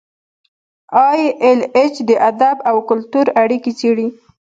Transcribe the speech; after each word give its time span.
ای 1.07 1.21
ایل 1.43 1.59
ایچ 1.77 1.95
د 2.09 2.11
ادب 2.29 2.57
او 2.69 2.77
کلتور 2.89 3.25
اړیکې 3.41 3.71
څیړي. 3.79 4.07